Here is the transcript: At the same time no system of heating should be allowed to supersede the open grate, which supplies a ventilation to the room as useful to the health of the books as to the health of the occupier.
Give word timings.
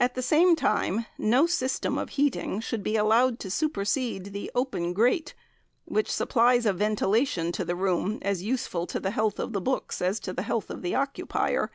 At 0.00 0.16
the 0.16 0.20
same 0.20 0.56
time 0.56 1.06
no 1.16 1.46
system 1.46 1.96
of 1.96 2.08
heating 2.08 2.58
should 2.60 2.82
be 2.82 2.96
allowed 2.96 3.38
to 3.38 3.52
supersede 3.52 4.32
the 4.32 4.50
open 4.52 4.92
grate, 4.92 5.32
which 5.84 6.10
supplies 6.10 6.66
a 6.66 6.72
ventilation 6.72 7.52
to 7.52 7.64
the 7.64 7.76
room 7.76 8.18
as 8.22 8.42
useful 8.42 8.84
to 8.88 8.98
the 8.98 9.12
health 9.12 9.38
of 9.38 9.52
the 9.52 9.60
books 9.60 10.02
as 10.02 10.18
to 10.18 10.32
the 10.32 10.42
health 10.42 10.70
of 10.70 10.82
the 10.82 10.96
occupier. 10.96 11.70